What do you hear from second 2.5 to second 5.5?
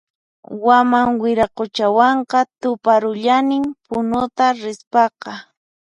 tuparullanin Punuta rispaqa